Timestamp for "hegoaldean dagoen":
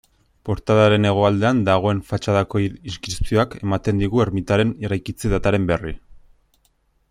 1.09-1.99